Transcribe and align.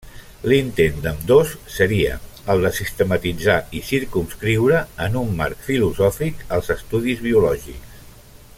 L'intent 0.51 0.95
d'ambdós 1.01 1.51
seria 1.73 2.15
el 2.53 2.63
de 2.67 2.71
sistematitzar 2.77 3.57
i 3.81 3.83
circumscriure 3.91 4.81
en 5.09 5.21
un 5.23 5.31
marc 5.43 5.63
filosòfic 5.69 6.43
als 6.59 6.73
estudis 6.79 7.23
biològics. 7.29 8.03